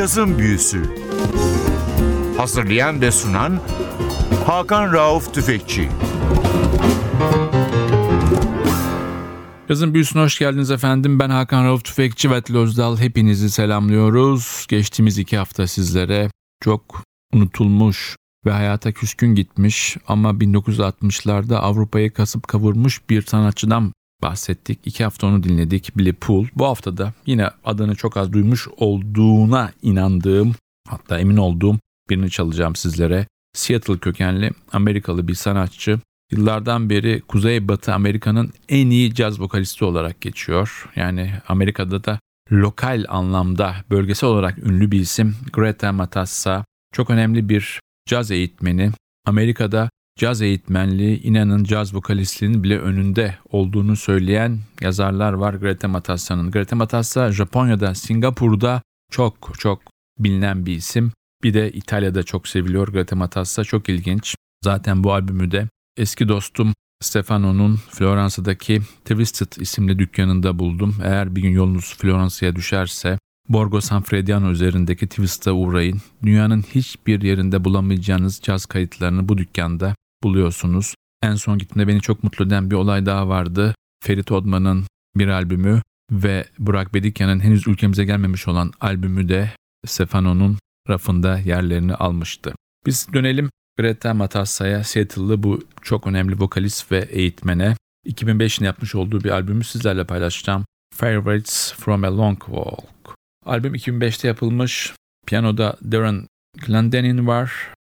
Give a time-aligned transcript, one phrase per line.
[0.00, 0.82] Cazın Büyüsü
[2.36, 3.60] Hazırlayan ve sunan
[4.46, 5.88] Hakan Rauf Tüfekçi
[9.68, 11.18] Yazın büyüsüne hoş geldiniz efendim.
[11.18, 12.98] Ben Hakan Rauf Tüfekçi ve Özdal.
[12.98, 14.66] Hepinizi selamlıyoruz.
[14.68, 16.30] Geçtiğimiz iki hafta sizlere
[16.60, 17.02] çok
[17.34, 23.92] unutulmuş ve hayata küskün gitmiş ama 1960'larda Avrupa'yı kasıp kavurmuş bir sanatçıdan
[24.22, 24.78] bahsettik.
[24.84, 26.46] İki hafta onu dinledik Billy Pool.
[26.54, 30.54] Bu haftada yine adını çok az duymuş olduğuna inandığım
[30.88, 31.78] hatta emin olduğum
[32.10, 33.26] birini çalacağım sizlere.
[33.52, 36.00] Seattle kökenli Amerikalı bir sanatçı.
[36.32, 40.90] Yıllardan beri Kuzeybatı Amerika'nın en iyi caz vokalisti olarak geçiyor.
[40.96, 42.18] Yani Amerika'da da
[42.52, 46.64] lokal anlamda bölgesel olarak ünlü bir isim Greta Matassa.
[46.92, 48.90] Çok önemli bir caz eğitmeni.
[49.26, 56.50] Amerika'da caz eğitmenliği inanın caz vokalistliğinin bile önünde olduğunu söyleyen yazarlar var Greta Matassa'nın.
[56.50, 59.82] Greta Matassa Japonya'da, Singapur'da çok çok
[60.18, 61.12] bilinen bir isim.
[61.42, 63.64] Bir de İtalya'da çok seviliyor Greta Matassa.
[63.64, 64.34] Çok ilginç.
[64.64, 70.96] Zaten bu albümü de eski dostum Stefano'nun Floransa'daki Twisted isimli dükkanında buldum.
[71.04, 73.18] Eğer bir gün yolunuz Floransa'ya düşerse
[73.48, 76.00] Borgo Sanfrediano üzerindeki Twist'a uğrayın.
[76.22, 80.94] Dünyanın hiçbir yerinde bulamayacağınız caz kayıtlarını bu dükkanda buluyorsunuz.
[81.22, 83.74] En son gittiğimde beni çok mutlu eden bir olay daha vardı.
[84.04, 89.50] Ferit Odman'ın bir albümü ve Burak Bedikyan'ın henüz ülkemize gelmemiş olan albümü de
[89.86, 92.54] Stefano'nun rafında yerlerini almıştı.
[92.86, 99.30] Biz dönelim Greta Matassa'ya, Seattle'lı bu çok önemli vokalist ve eğitmene 2005'in yapmış olduğu bir
[99.30, 100.64] albümü sizlerle paylaşacağım.
[100.94, 103.14] Favorites from a Long Walk.
[103.46, 104.94] Albüm 2005'te yapılmış.
[105.26, 106.26] Piyanoda Darren
[106.66, 107.52] Glendenin var.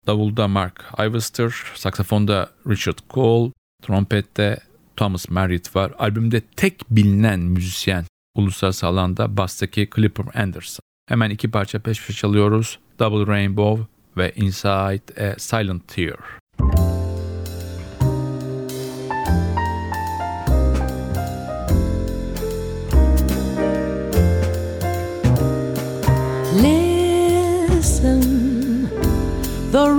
[0.06, 4.60] Davulda Mark Ivester, saksafonda Richard Cole, trompette
[4.96, 5.92] Thomas Merritt var.
[5.98, 10.82] Albümde tek bilinen müzisyen uluslararası alanda bastaki Clipper Anderson.
[11.08, 12.78] Hemen iki parça peş peşe çalıyoruz.
[12.98, 13.86] Double Rainbow
[14.16, 16.41] ve Inside a Silent Tear.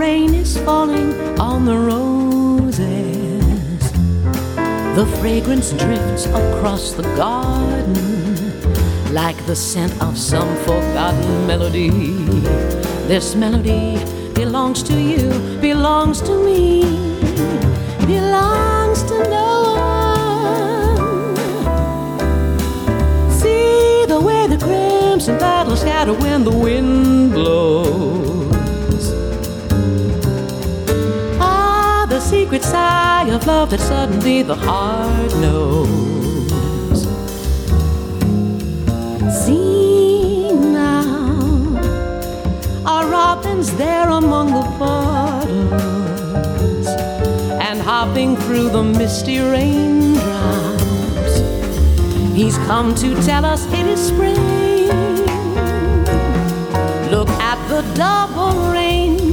[0.03, 2.77] Rain is falling on the roses.
[4.97, 7.93] The fragrance drifts across the garden
[9.13, 11.89] like the scent of some forgotten melody.
[13.11, 13.85] This melody
[14.41, 15.25] belongs to you,
[15.61, 16.81] belongs to me,
[18.13, 19.51] belongs to no
[20.97, 21.35] one.
[23.41, 28.22] See the way the crimson petals scatter when the wind blows.
[33.23, 35.87] Sigh of love that suddenly the heart knows.
[39.45, 41.77] See now,
[42.85, 46.07] are robins there among the puddles
[47.67, 51.35] and hopping through the misty raindrops.
[52.33, 54.35] He's come to tell us it is spring.
[57.11, 59.32] Look at the double rainbow.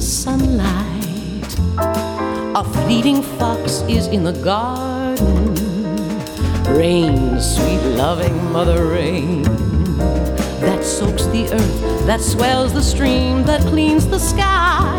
[0.00, 1.58] The sunlight.
[2.56, 5.54] A fleeting fox is in the garden.
[6.74, 9.42] Rain, sweet loving mother rain,
[10.62, 14.89] that soaks the earth, that swells the stream, that cleans the sky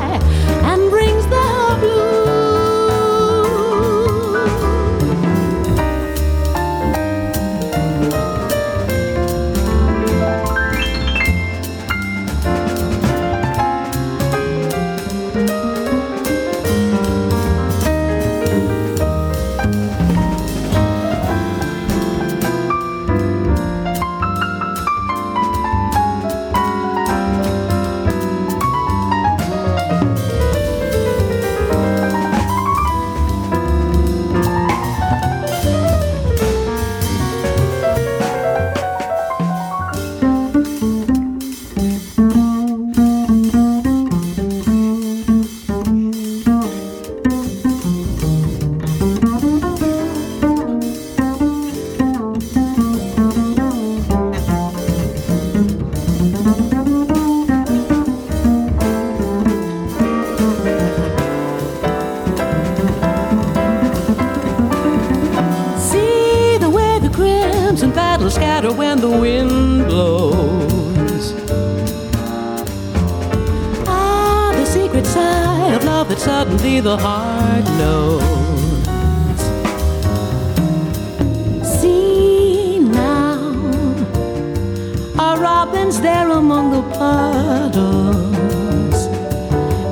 [85.66, 89.00] robins there among the puddles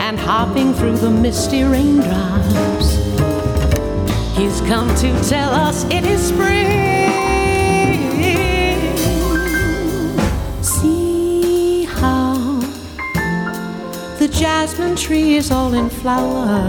[0.01, 2.87] and hopping through the misty raindrops.
[4.35, 7.05] He's come to tell us it is spring.
[10.63, 12.33] See how
[14.17, 16.67] the jasmine tree is all in flower.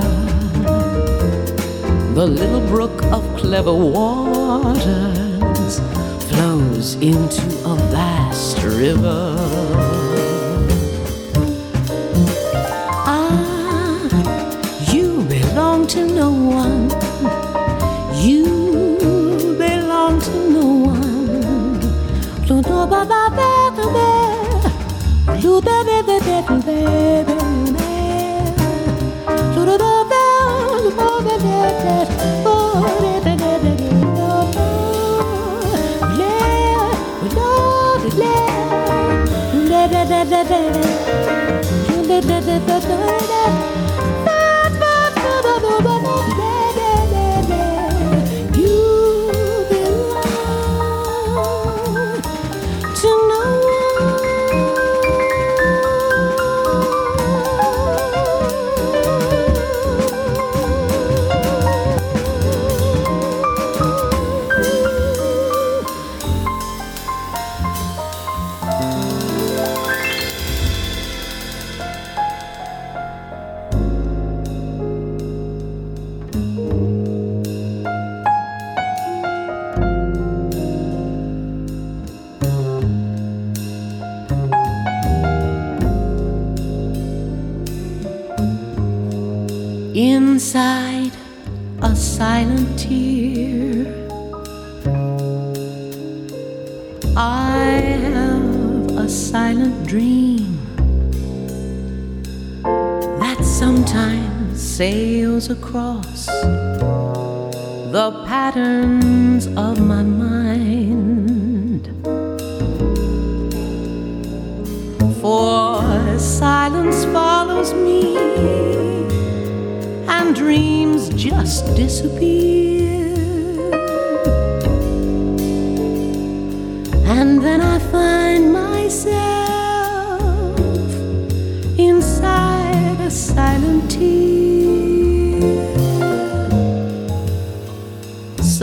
[2.18, 5.80] The little brook of clever waters
[6.28, 7.76] flows into a
[8.70, 9.99] river.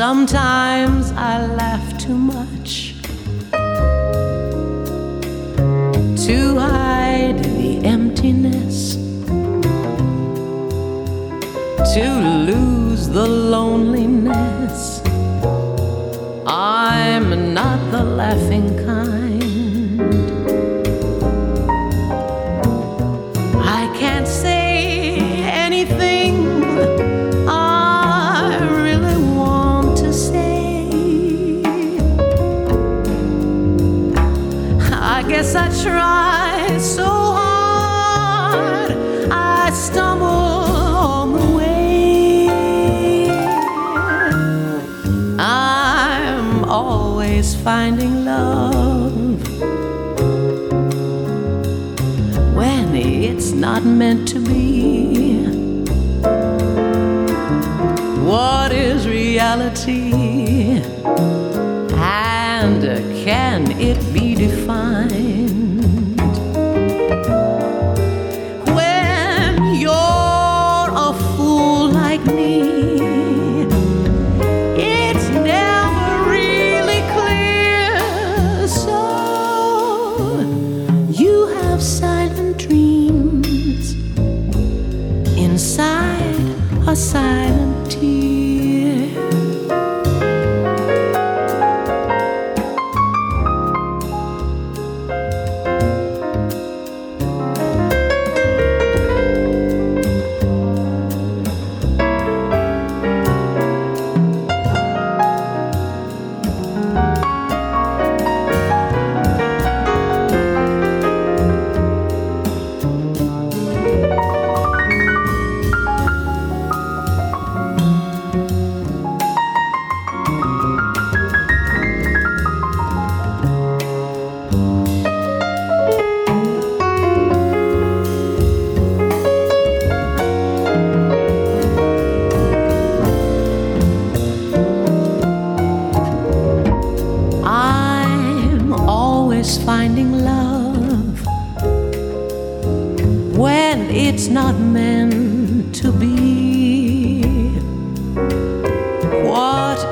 [0.09, 2.95] Sometimes I laugh too much
[6.25, 8.95] to hide the emptiness,
[11.93, 12.05] to
[12.49, 15.01] lose the loneliness.
[16.47, 18.66] I'm not the laughing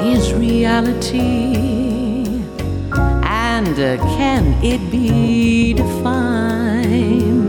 [0.05, 1.55] is reality?
[3.24, 7.45] And uh, can it be defined?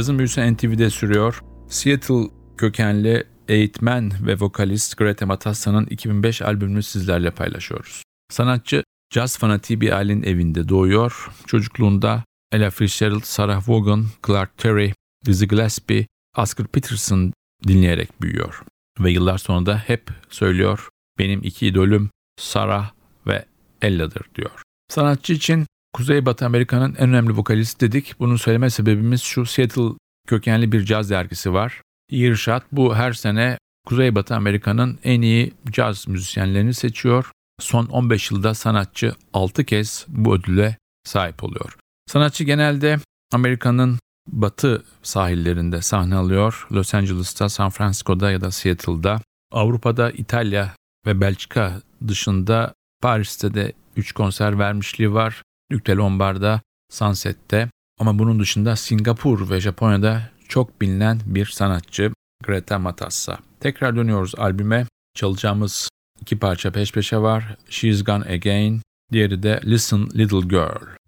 [0.00, 1.42] Cazın büyüsü NTV'de sürüyor.
[1.68, 8.02] Seattle kökenli eğitmen ve vokalist Greta Matassa'nın 2005 albümünü sizlerle paylaşıyoruz.
[8.30, 11.30] Sanatçı caz fanatiği bir ailenin evinde doğuyor.
[11.46, 14.92] Çocukluğunda Ella Fitzgerald, Sarah Vaughan, Clark Terry,
[15.26, 17.32] Dizzy Gillespie, Oscar Peterson
[17.68, 18.62] dinleyerek büyüyor.
[19.00, 20.88] Ve yıllar sonra da hep söylüyor
[21.18, 22.92] benim iki idolüm Sarah
[23.26, 23.44] ve
[23.82, 24.62] Ella'dır diyor.
[24.88, 28.14] Sanatçı için Kuzeybatı Amerika'nın en önemli vokalisti dedik.
[28.20, 29.90] Bunun söyleme sebebimiz şu Seattle
[30.28, 31.82] kökenli bir caz dergisi var.
[32.12, 37.30] Earshot bu her sene Kuzeybatı Amerika'nın en iyi caz müzisyenlerini seçiyor.
[37.60, 41.76] Son 15 yılda sanatçı 6 kez bu ödüle sahip oluyor.
[42.06, 42.98] Sanatçı genelde
[43.32, 46.66] Amerika'nın batı sahillerinde sahne alıyor.
[46.72, 49.20] Los Angeles'ta, San Francisco'da ya da Seattle'da.
[49.52, 50.74] Avrupa'da İtalya
[51.06, 55.42] ve Belçika dışında Paris'te de 3 konser vermişliği var.
[55.72, 56.60] Duc de
[56.92, 62.12] Sunset'te ama bunun dışında Singapur ve Japonya'da çok bilinen bir sanatçı
[62.44, 63.38] Greta Matassa.
[63.60, 64.86] Tekrar dönüyoruz albüme.
[65.14, 65.88] Çalacağımız
[66.20, 67.56] iki parça peş peşe var.
[67.68, 70.99] She's Gone Again, diğeri de Listen Little Girl.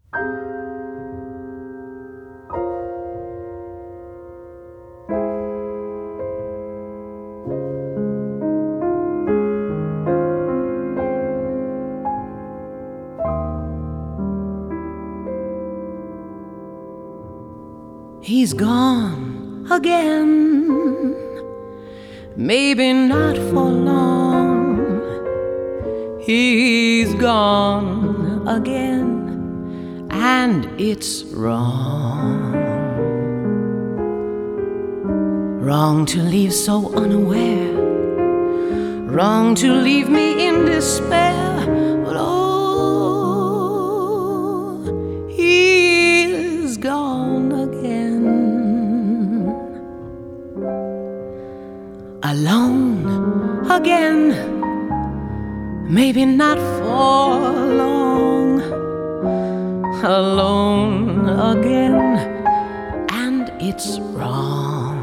[18.43, 21.15] He's gone again.
[22.35, 24.81] Maybe not for long.
[26.21, 32.53] He's gone again, and it's wrong.
[35.61, 37.75] Wrong to leave so unaware.
[39.07, 41.52] Wrong to leave me in despair.
[53.77, 54.21] Again.
[55.89, 57.41] Maybe not for
[57.81, 58.61] long.
[60.05, 62.19] Alone again.
[63.11, 65.01] And it's wrong.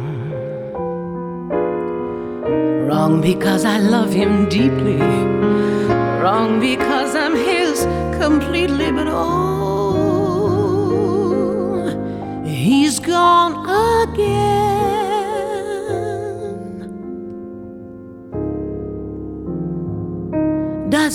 [2.88, 5.00] Wrong because I love him deeply.
[6.22, 7.88] Wrong because I'm his
[8.22, 8.92] completely.
[8.92, 9.20] But oh,
[12.46, 13.49] he's gone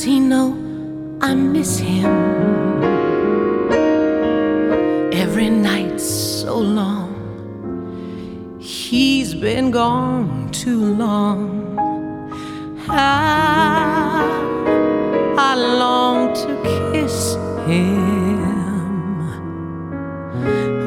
[0.04, 0.52] he know
[1.20, 2.04] I miss him?
[5.12, 7.10] Every night so long.
[8.60, 11.76] He's been gone too long.
[12.86, 14.24] How
[15.38, 18.44] I long to kiss him.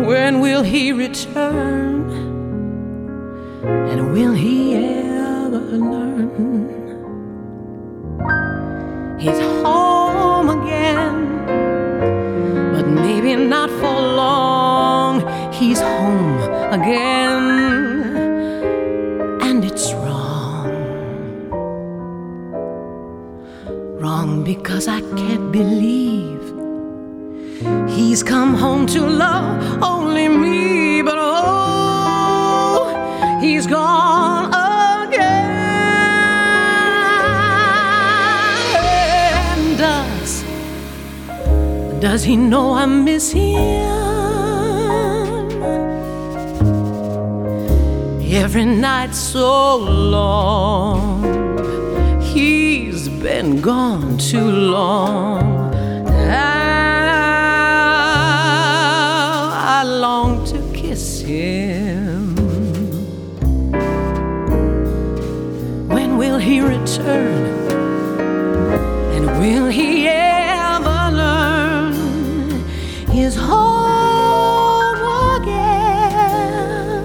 [0.06, 2.10] When will he return?
[3.64, 6.77] And will he ever learn?
[42.28, 43.88] he know I miss him?
[48.44, 51.24] Every night so long,
[52.22, 55.57] he's been gone too long.
[73.28, 75.04] is home
[75.42, 77.04] again.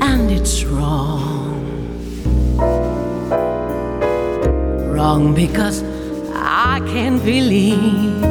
[0.08, 1.54] and it's wrong.
[4.92, 5.84] Wrong because
[6.34, 8.24] I can't believe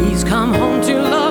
[0.00, 1.23] he's come home to love.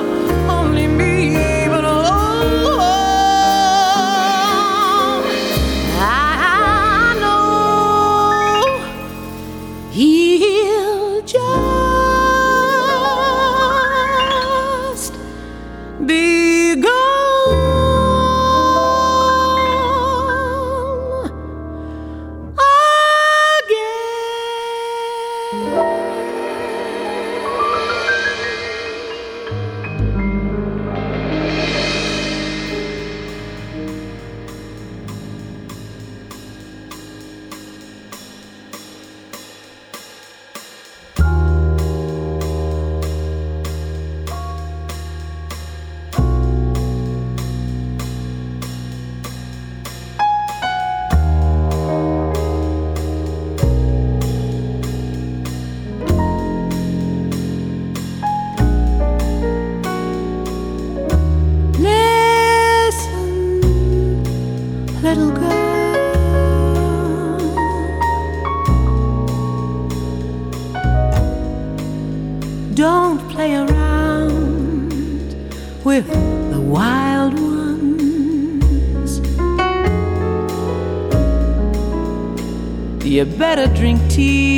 [83.84, 84.53] drink tea.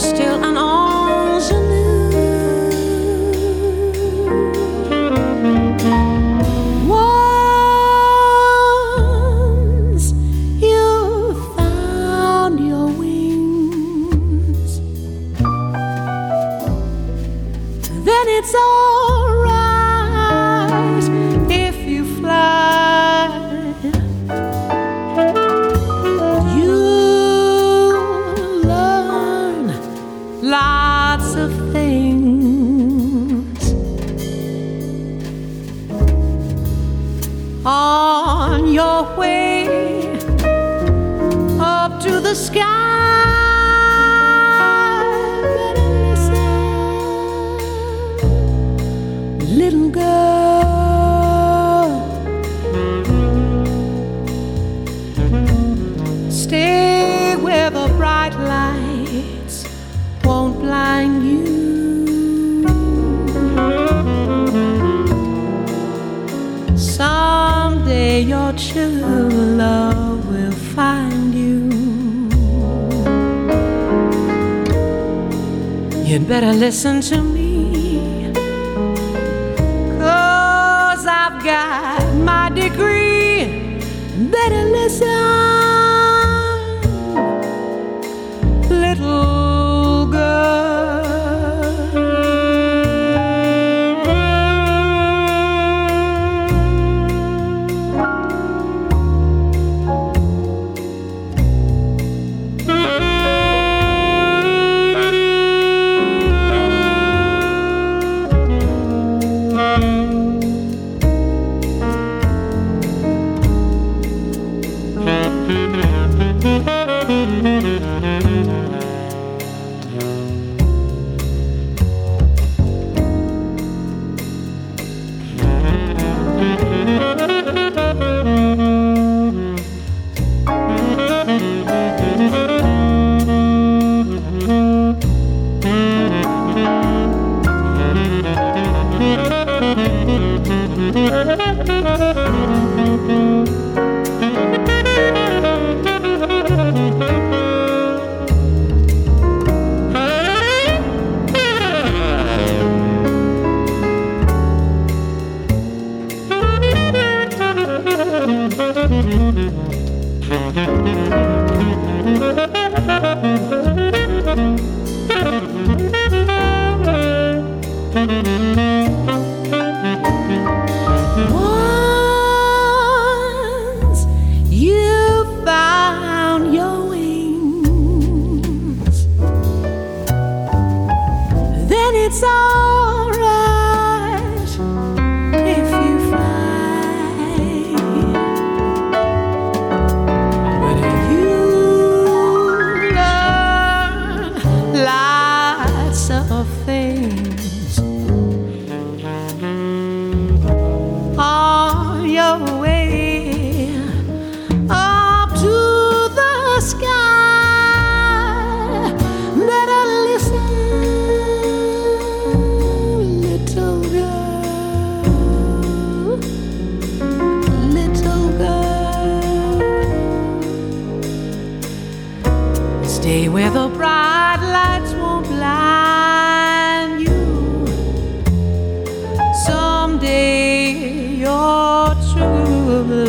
[0.00, 0.59] still an
[76.10, 78.32] You'd better listen to me.
[79.96, 81.89] Cause I've got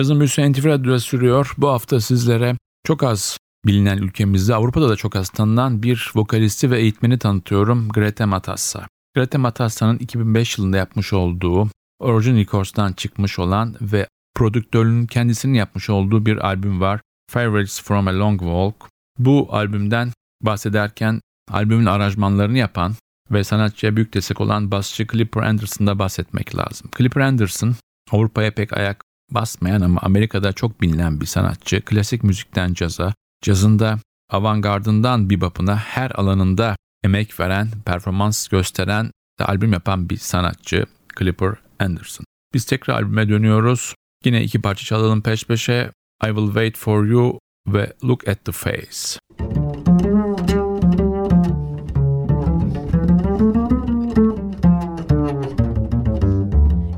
[0.00, 1.54] Yazın büyüsü NTV Radyo'da sürüyor.
[1.58, 6.78] Bu hafta sizlere çok az bilinen ülkemizde, Avrupa'da da çok az tanınan bir vokalisti ve
[6.78, 7.88] eğitmeni tanıtıyorum.
[7.88, 8.88] Grete Matassa.
[9.14, 16.26] Grete Matassa'nın 2005 yılında yapmış olduğu Origin Records'tan çıkmış olan ve prodüktörünün kendisinin yapmış olduğu
[16.26, 17.00] bir albüm var.
[17.30, 18.74] Favorites from a Long Walk.
[19.18, 22.94] Bu albümden bahsederken albümün aranjmanlarını yapan
[23.30, 26.90] ve sanatçıya büyük destek olan basçı Clipper Anderson'da bahsetmek lazım.
[26.98, 27.74] Clipper Anderson
[28.10, 31.81] Avrupa'ya pek ayak basmayan ama Amerika'da çok bilinen bir sanatçı.
[31.81, 33.99] Klasik müzikten caza, cazında
[34.31, 40.87] avantgardından bebop'una her alanında emek veren, performans gösteren ve albüm yapan bir sanatçı
[41.19, 42.25] Clipper Anderson.
[42.55, 43.95] Biz tekrar albüme dönüyoruz.
[44.25, 45.90] Yine iki parça çalalım peş peşe.
[46.25, 49.19] I Will Wait For You ve Look At The Face.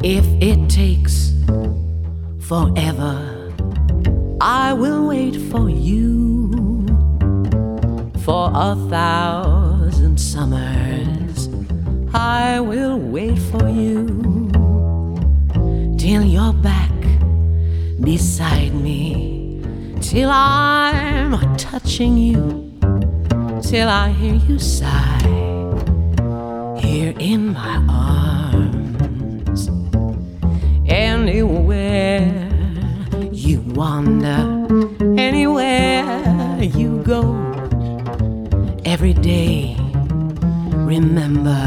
[0.05, 1.33] If it takes
[2.43, 3.53] forever,
[4.41, 6.51] I will wait for you
[8.25, 11.49] for a thousand summers.
[12.13, 14.51] I will wait for you
[15.97, 16.91] till you're back
[18.01, 19.63] beside me,
[20.01, 22.73] till I'm touching you,
[23.63, 25.21] till I hear you sigh
[26.83, 28.42] here in my arms.
[31.23, 32.51] Anywhere
[33.31, 34.43] you wander,
[35.17, 37.23] anywhere you go,
[38.85, 39.77] every day
[40.75, 41.63] remember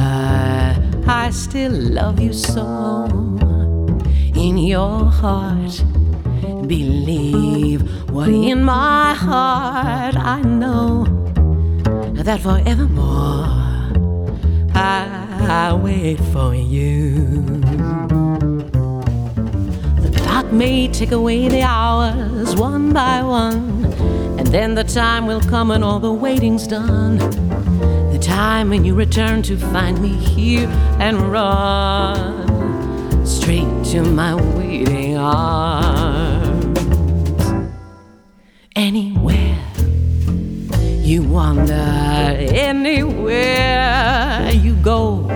[1.07, 3.07] I still love you so.
[4.35, 5.81] In your heart,
[6.67, 11.05] believe what in my heart I know
[12.11, 13.47] that forevermore
[14.75, 18.24] I, I wait for you.
[20.55, 23.83] May tick away the hours one by one,
[24.39, 27.17] and then the time will come when all the waiting's done.
[27.17, 32.47] The time when you return to find me here and run
[33.25, 36.79] straight to my waiting arms.
[38.77, 39.59] Anywhere
[41.01, 41.73] you wander,
[42.69, 43.71] anywhere
[44.53, 45.27] you go,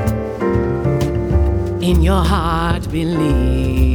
[1.81, 3.88] in your heart believe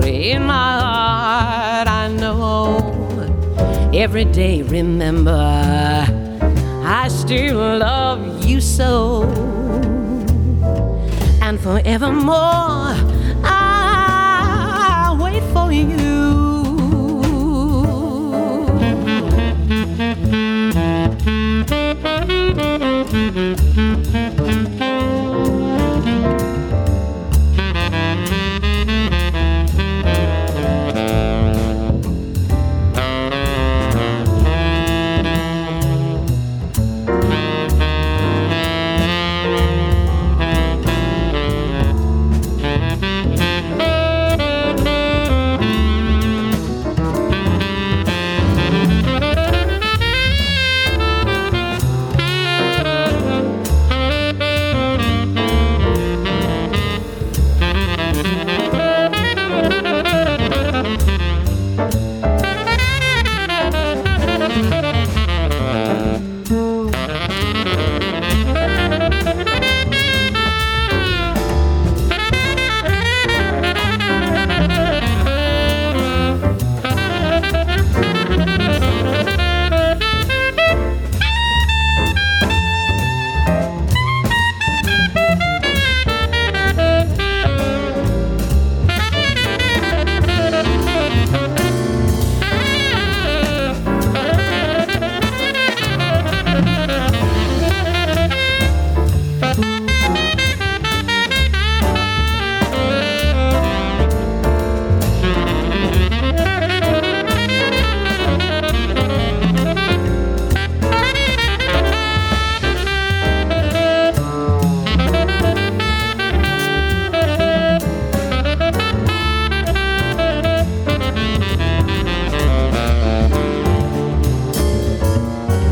[0.00, 2.78] but in my heart I know
[3.92, 5.32] every day remember
[6.84, 9.24] I still love you so
[11.42, 12.94] and forevermore
[13.42, 16.28] I wait for you
[23.28, 23.67] Mm-hmm.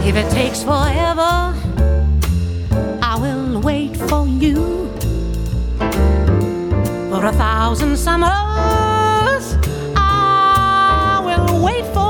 [0.08, 1.52] If it takes forever,
[3.02, 4.88] I will wait for you.
[7.10, 9.44] For a thousand summers,
[9.96, 12.05] I will wait for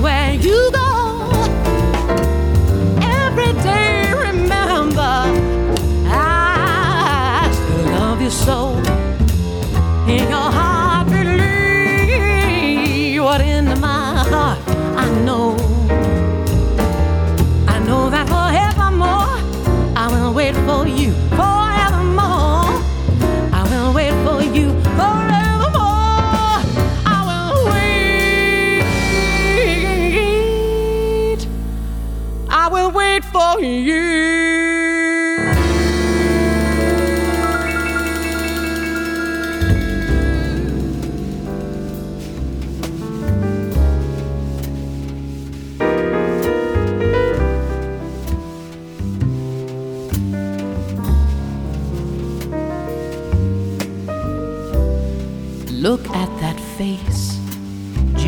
[0.00, 0.89] anywhere you go.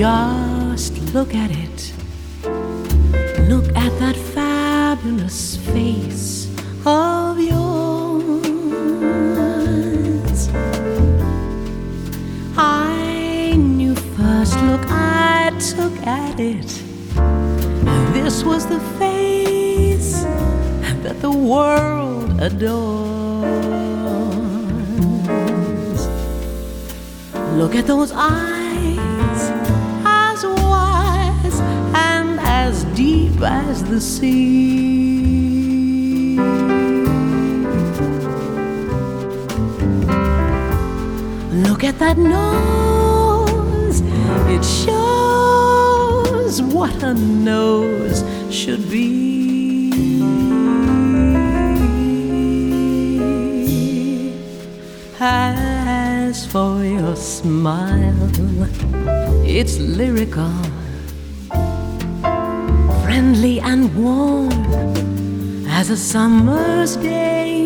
[0.03, 1.93] Just look at it.
[3.49, 6.49] Look at that fabulous face
[6.85, 8.41] of yours.
[12.57, 16.83] I knew first look I took at it.
[18.13, 20.25] This was the face
[21.05, 23.53] that the world adores.
[27.57, 28.62] Look at those eyes,
[33.45, 35.33] as the sea.
[41.67, 44.01] Look at that nose,
[44.49, 49.13] it shows what a nose should be.
[55.19, 58.31] As for your smile,
[59.45, 60.53] it's lyrical,
[63.13, 64.51] friendly and warm
[65.69, 67.59] as a summer's day.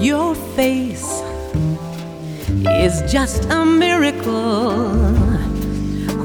[0.00, 1.22] Your face
[2.84, 4.88] is just a miracle.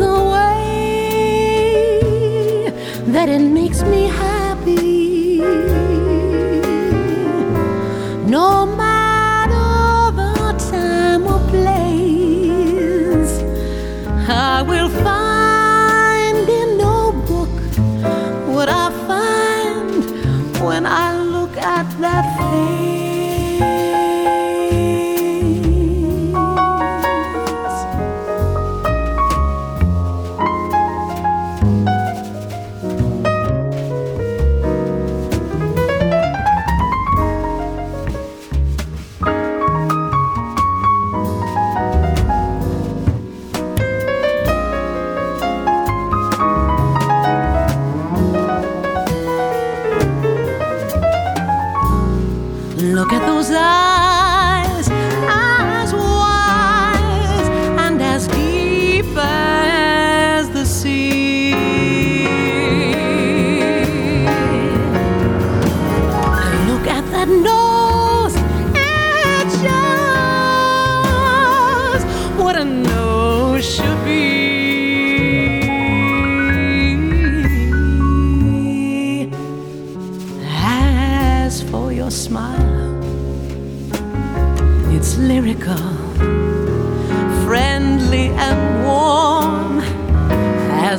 [0.02, 0.70] the way
[3.06, 4.29] that it makes me happy?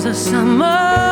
[0.02, 1.11] as a summer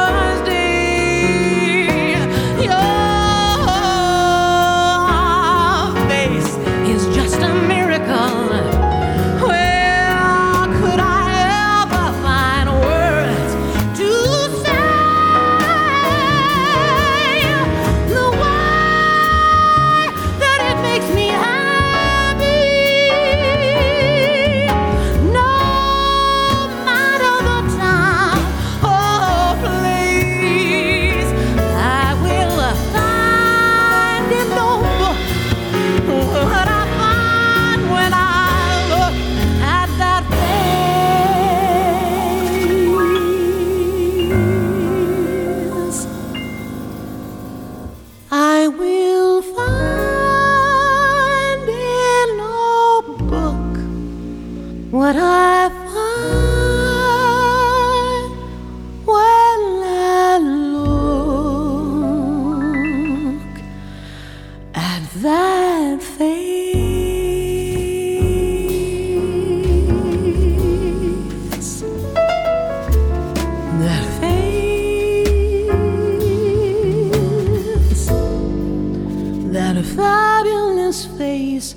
[79.96, 81.76] fabulous face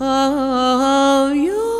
[0.00, 1.70] of yours.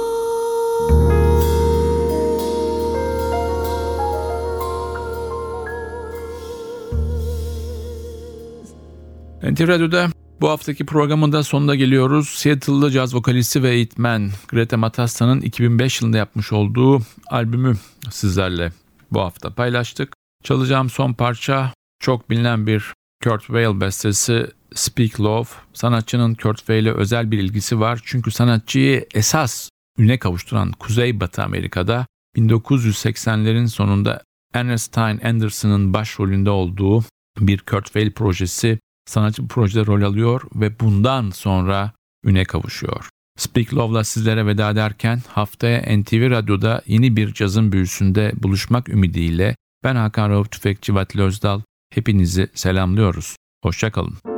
[9.43, 10.09] NTV Radyo'da
[10.41, 12.29] bu haftaki programın da sonuna geliyoruz.
[12.29, 17.77] Seattle'lı caz vokalisti ve eğitmen Greta Matassa'nın 2005 yılında yapmış olduğu albümü
[18.11, 18.73] sizlerle
[19.11, 20.13] bu hafta paylaştık.
[20.45, 22.93] Çalacağım son parça çok bilinen bir
[23.25, 25.49] Kurt Weill bestesi Speak Love.
[25.73, 28.01] Sanatçının Kurt Weill'e özel bir ilgisi var.
[28.05, 29.69] Çünkü sanatçıyı esas
[29.99, 32.07] üne kavuşturan Kuzeybatı Amerika'da
[32.37, 34.23] 1980'lerin sonunda
[34.55, 37.05] Ernestine Anderson'ın başrolünde olduğu
[37.39, 41.93] bir Kurt Weill projesi sanatçı bu projede rol alıyor ve bundan sonra
[42.25, 43.09] üne kavuşuyor.
[43.39, 49.97] Speak Love'la sizlere veda ederken haftaya NTV Radyo'da yeni bir cazın büyüsünde buluşmak ümidiyle ben
[49.97, 51.61] Hakan Rauf Tüfekçi Vatil Özdal
[51.91, 53.37] hepinizi selamlıyoruz.
[53.63, 54.30] Hoşçakalın.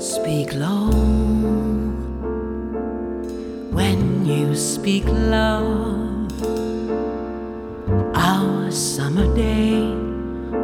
[0.00, 0.88] Speak low
[3.70, 6.32] when you speak love.
[8.14, 9.92] Our summer day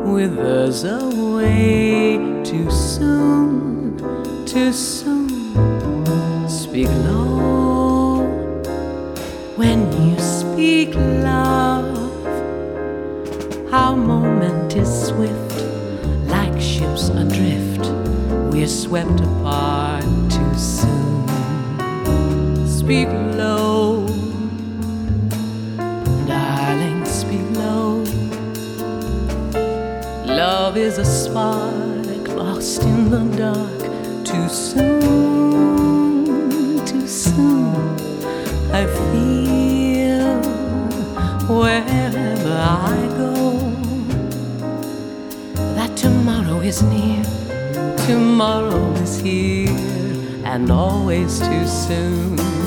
[0.07, 3.99] withers away too soon,
[4.47, 5.29] too soon.
[6.49, 8.25] Speak low
[9.57, 11.46] when you speak love.
[18.67, 21.29] We're swept apart too soon.
[22.67, 23.07] Speak
[23.39, 24.09] low,
[26.27, 28.03] darling, speak low.
[30.25, 33.83] Love is a spark lost in the dark.
[34.25, 36.25] Too soon,
[36.85, 37.97] too soon.
[38.73, 40.43] I feel
[41.57, 43.61] wherever I go
[45.77, 47.36] that tomorrow is near.
[48.07, 49.69] Tomorrow is here
[50.45, 52.66] and always too soon.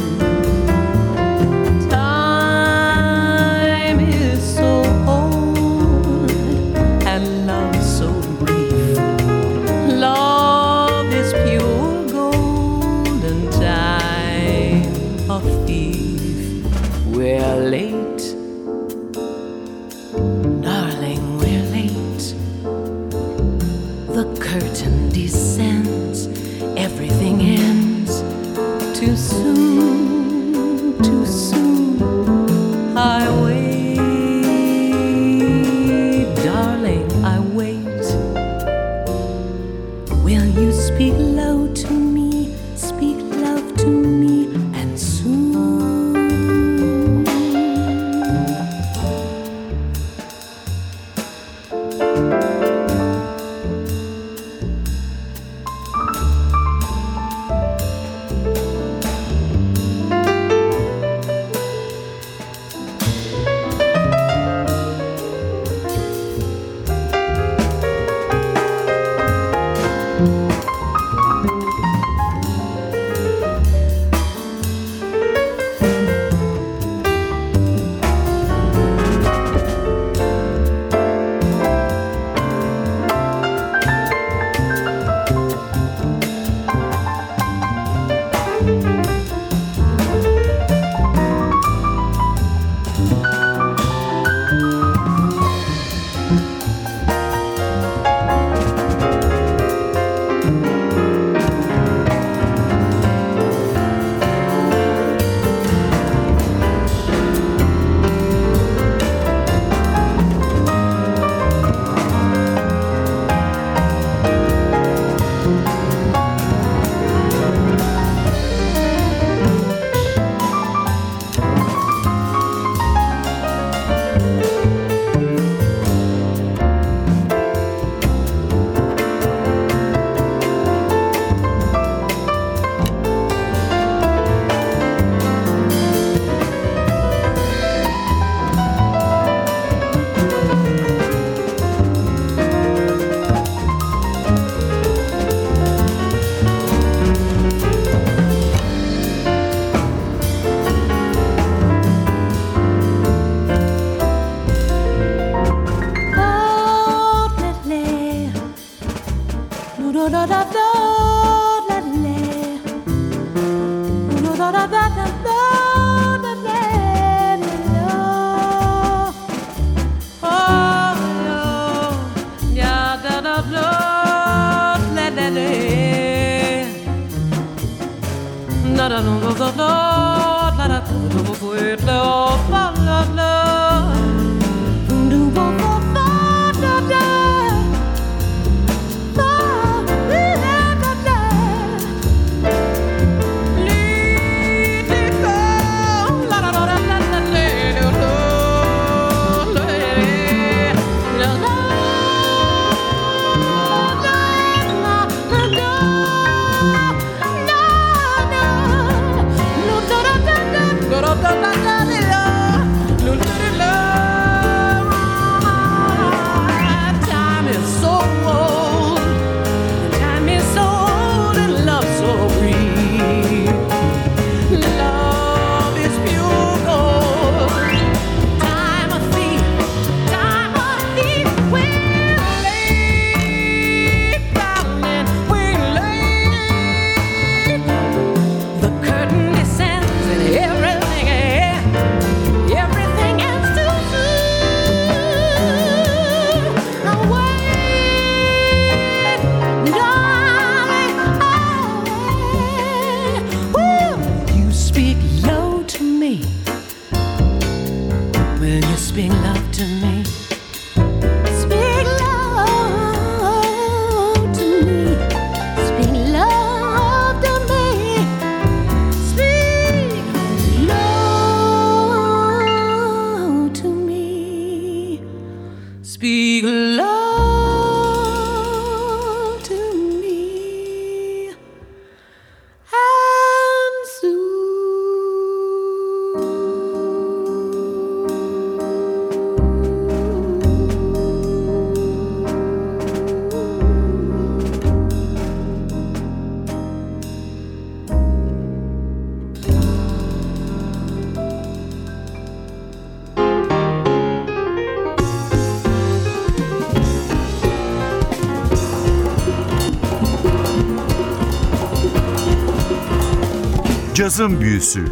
[314.19, 314.85] Cazın Büyüsü.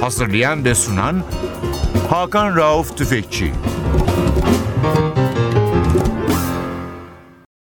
[0.00, 1.22] Hazırlayan ve sunan
[2.10, 3.52] Hakan Rauf Tüfekçi